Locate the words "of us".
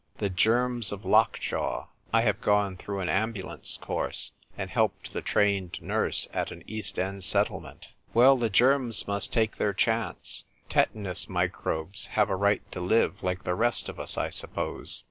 13.89-14.17